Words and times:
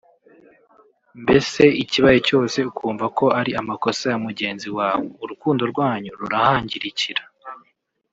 mbese 1.21 1.63
ikibaye 1.83 2.19
cyose 2.27 2.57
ukumva 2.69 3.05
ko 3.17 3.25
ari 3.39 3.51
amakosa 3.61 4.03
ya 4.11 4.17
mugenzi 4.25 4.67
wawe 4.77 5.05
urukundo 5.23 5.63
rwanyu 5.71 6.09
rurahangirikira 6.19 7.23